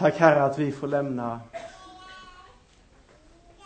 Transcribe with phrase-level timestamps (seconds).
[0.00, 1.40] Tack Herre att vi får lämna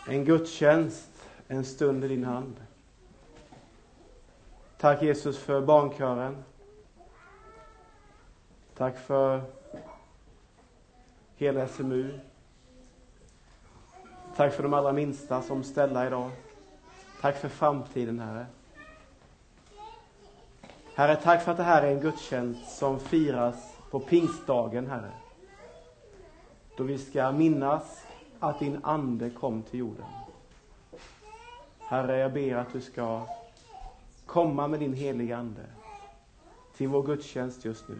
[0.05, 1.09] en gudstjänst
[1.47, 2.55] en stund i din hand.
[4.77, 6.43] Tack Jesus för barnkören.
[8.77, 9.41] Tack för
[11.35, 12.19] hela SMU.
[14.35, 16.31] Tack för de allra minsta som ställa idag.
[17.21, 18.45] Tack för framtiden, Herre.
[20.93, 25.11] Herre, tack för att det här är en gudstjänst som firas på pingstdagen, Herre.
[26.75, 28.05] Då vi ska minnas
[28.39, 30.05] att din Ande kom till jorden.
[31.85, 33.27] Herre, jag ber att du ska
[34.25, 35.65] komma med din heliga Ande
[36.77, 37.97] till vår gudstjänst just nu.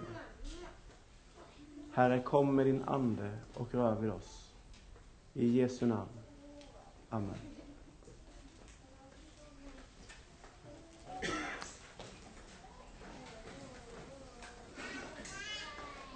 [1.92, 4.54] Herre, kom med din Ande och rör vid oss.
[5.34, 6.10] I Jesu namn.
[7.10, 7.36] Amen.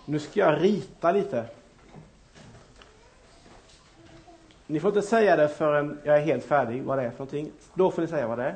[0.05, 1.49] Nu ska jag rita lite.
[4.71, 7.51] Ni får inte säga det förrän jag är helt färdig vad det är för någonting.
[7.73, 8.55] Då får ni säga vad det är.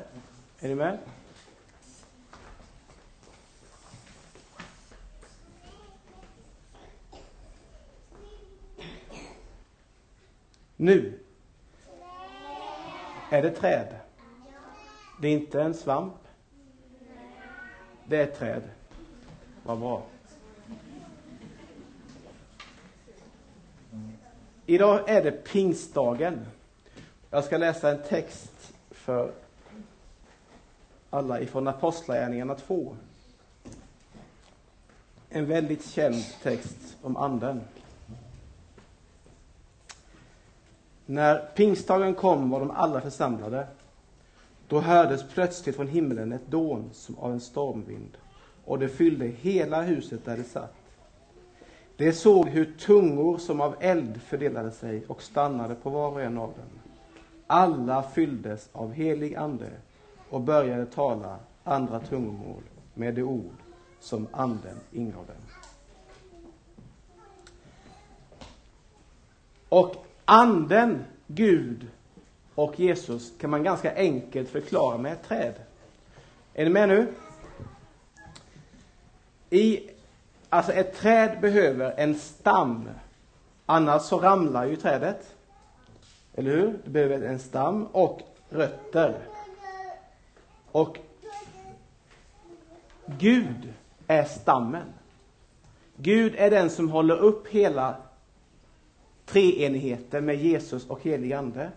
[0.60, 0.98] Är ni med?
[10.76, 11.18] Nu
[13.30, 13.96] är det träd.
[15.20, 16.14] Det är inte en svamp.
[18.06, 18.62] Det är ett träd.
[19.62, 20.02] Vad bra.
[24.66, 26.46] Idag är det pingstdagen.
[27.30, 29.32] Jag ska läsa en text för
[31.10, 32.96] alla ifrån Apostlagärningarna 2.
[35.30, 37.60] En väldigt känd text om Anden.
[41.06, 43.66] När pingstdagen kom var de alla församlade.
[44.68, 48.16] Då hördes plötsligt från himlen ett dån som av en stormvind
[48.64, 50.83] och det fyllde hela huset där det satt.
[51.96, 56.38] De såg hur tungor som av eld fördelade sig och stannade på var och en
[56.38, 56.80] av dem.
[57.46, 59.70] Alla fylldes av helig ande
[60.30, 62.62] och började tala andra tungomål
[62.94, 63.56] med de ord
[64.00, 65.36] som anden ingav dem.
[69.68, 71.88] Och anden, Gud
[72.54, 75.54] och Jesus kan man ganska enkelt förklara med ett träd.
[76.54, 77.12] Är ni med nu?
[79.50, 79.90] I
[80.54, 82.88] Alltså ett träd behöver en stam.
[83.66, 85.34] Annars så ramlar ju trädet.
[86.34, 86.78] Eller hur?
[86.84, 88.20] Det behöver en stam och
[88.50, 89.14] rötter.
[90.72, 90.98] Och
[93.06, 93.72] Gud
[94.06, 94.86] är stammen.
[95.96, 97.96] Gud är den som håller upp hela
[99.26, 101.70] treenigheten med Jesus och helig Ande.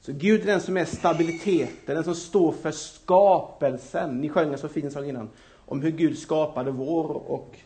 [0.00, 4.20] Så Gud är den som är stabiliteten, den som står för skapelsen.
[4.20, 5.30] Ni sjöng en så fin sång innan
[5.66, 7.56] om hur Gud skapade vår och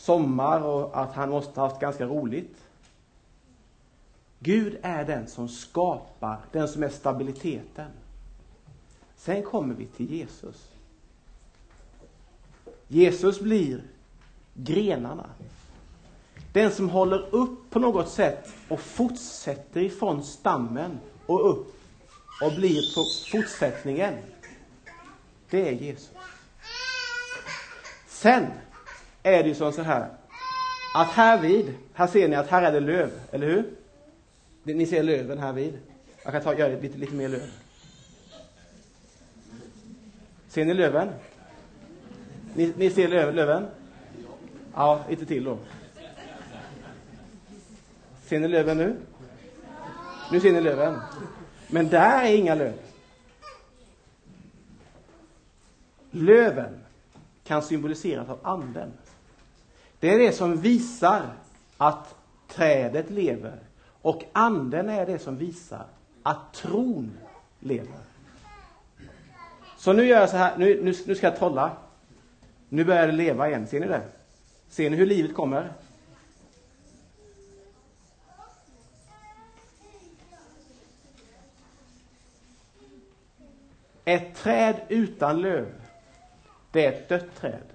[0.00, 2.56] sommar och att han måste ha haft ganska roligt.
[4.38, 7.90] Gud är den som skapar, den som är stabiliteten.
[9.16, 10.68] Sen kommer vi till Jesus.
[12.88, 13.82] Jesus blir
[14.54, 15.26] grenarna.
[16.52, 21.74] Den som håller upp på något sätt och fortsätter ifrån stammen och upp
[22.42, 24.14] och blir på fortsättningen.
[25.50, 26.10] Det är Jesus.
[28.08, 28.46] Sen
[29.22, 30.08] är det ju så här
[30.94, 33.64] att här vid, här ser ni att här är det löv, eller hur?
[34.62, 35.78] Ni ser löven här vid.
[36.24, 37.50] Jag kan ta, göra lite, lite mer löv.
[40.48, 41.08] Ser ni löven?
[42.54, 43.66] Ni, ni ser löv, löven?
[44.74, 45.58] Ja, lite till då.
[48.24, 48.96] Ser ni löven nu?
[50.32, 51.00] Nu ser ni löven.
[51.68, 52.74] Men där är inga löv.
[56.10, 56.80] Löven
[57.50, 58.92] kan symboliseras av anden.
[60.00, 61.22] Det är det som visar
[61.76, 62.14] att
[62.48, 63.58] trädet lever.
[64.02, 65.86] Och anden är det som visar
[66.22, 67.18] att tron
[67.60, 67.98] lever.
[69.76, 71.76] Så nu gör jag så här, nu, nu, nu ska jag trolla.
[72.68, 74.02] Nu börjar det leva igen, ser ni det?
[74.68, 75.72] Ser ni hur livet kommer?
[84.04, 85.79] Ett träd utan löv,
[86.70, 87.66] det är ett dött träd.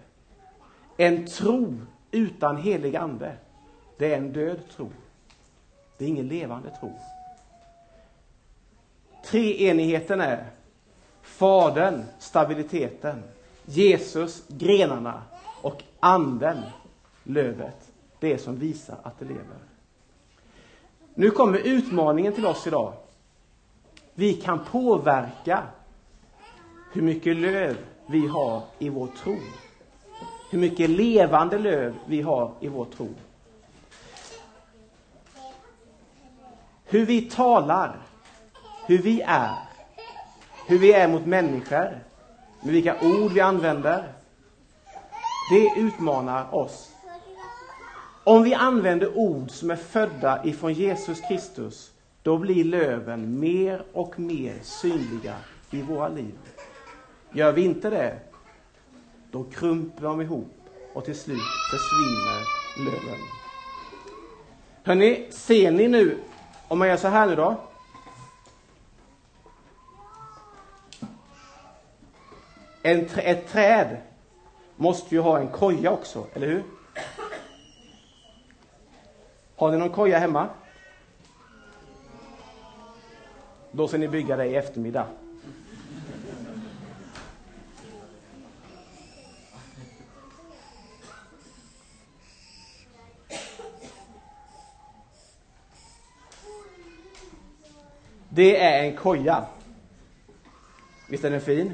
[0.98, 1.78] En tro
[2.12, 3.36] utan helig ande,
[3.98, 4.90] det är en död tro.
[5.98, 7.00] Det är ingen levande tro.
[9.26, 10.46] Treenigheten är
[11.22, 13.24] Fadern, stabiliteten,
[13.66, 15.24] Jesus, grenarna
[15.62, 16.58] och anden,
[17.24, 19.58] lövet, det som visar att det lever.
[21.14, 22.94] Nu kommer utmaningen till oss idag.
[24.14, 25.64] Vi kan påverka
[26.92, 29.36] hur mycket löv vi har i vår tro
[30.50, 33.08] hur mycket levande löv vi har i vår tro.
[36.96, 37.96] hur vi talar,
[38.88, 39.56] hur vi är,
[40.68, 42.00] hur vi är mot människor,
[42.62, 44.14] med vilka ord vi använder.
[45.52, 46.92] Det utmanar oss.
[48.24, 51.92] Om vi använder ord som är födda ifrån Jesus Kristus,
[52.24, 55.36] då blir löven mer och mer synliga
[55.72, 56.36] i våra liv.
[57.36, 58.20] Gör vi inte det,
[59.32, 60.54] då krymper de ihop
[60.94, 61.42] och till slut
[61.72, 62.42] försvinner
[62.78, 63.20] löven.
[64.84, 66.18] Hörrni, ser ni nu,
[66.68, 67.58] om man gör så här nu då.
[72.82, 73.98] En, ett träd
[74.76, 76.64] måste ju ha en koja också, eller hur?
[79.56, 80.50] Har ni någon koja hemma?
[83.72, 85.08] Då ska ni bygga det i eftermiddag.
[98.36, 99.46] Det är en koja.
[101.10, 101.74] Visst är den fin?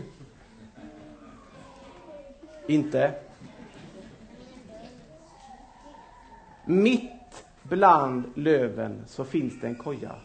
[2.68, 3.14] Inte?
[6.66, 10.16] Mitt bland löven så finns det en koja.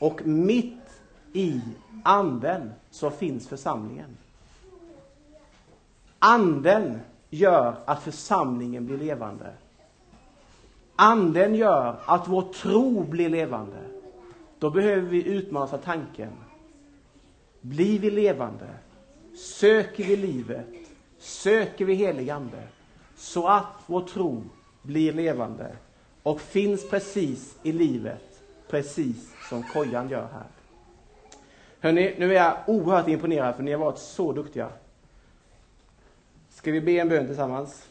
[0.00, 1.00] Och mitt
[1.32, 1.60] i
[2.04, 4.16] anden så finns församlingen.
[6.18, 7.00] Anden
[7.30, 9.52] gör att församlingen blir levande.
[10.96, 13.87] Anden gör att vår tro blir levande.
[14.58, 16.32] Då behöver vi utmanas av tanken.
[17.60, 18.68] Blir vi levande?
[19.36, 20.66] Söker vi livet?
[21.18, 22.62] Söker vi helig ande?
[23.16, 24.42] Så att vår tro
[24.82, 25.76] blir levande
[26.22, 30.46] och finns precis i livet, precis som kojan gör här.
[31.80, 34.68] Hörrni, nu är jag oerhört imponerad för ni har varit så duktiga.
[36.50, 37.88] Ska vi be en bön tillsammans?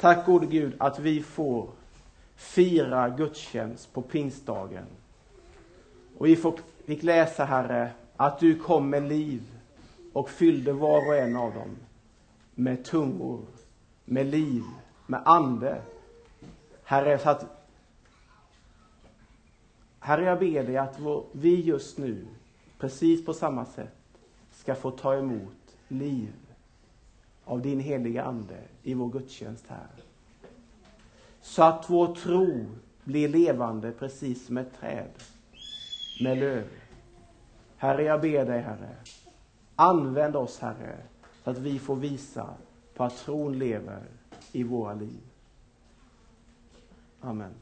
[0.00, 1.68] Tack gode Gud att vi får
[2.36, 4.84] fira gudstjänst på pingstdagen.
[6.18, 6.36] Och vi
[6.84, 9.42] fick läsa, Herre, att du kom med liv
[10.12, 11.76] och fyllde var och en av dem
[12.54, 13.40] med tungor,
[14.04, 14.62] med liv,
[15.06, 15.82] med ande.
[16.84, 17.66] Herre, så att
[19.98, 20.98] Herre, jag ber dig att
[21.32, 22.26] vi just nu,
[22.78, 23.96] precis på samma sätt,
[24.52, 26.32] ska få ta emot liv
[27.50, 29.88] av din heliga Ande i vår gudstjänst här.
[31.40, 32.66] Så att vår tro
[33.04, 35.10] blir levande precis som ett träd
[36.22, 36.64] med löv.
[37.76, 38.96] Herre, jag ber dig, Herre,
[39.76, 40.96] använd oss, Herre,
[41.44, 42.54] så att vi får visa
[42.94, 44.02] på att tron lever
[44.52, 45.20] i våra liv.
[47.20, 47.54] Amen.